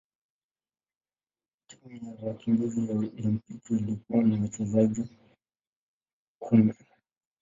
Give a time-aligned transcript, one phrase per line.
[1.67, 5.03] Timu ya wakimbizi ya Olimpiki ilikuwa na wachezaji
[6.39, 6.73] kumi.